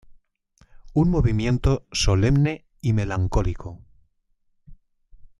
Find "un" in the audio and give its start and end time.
0.95-1.11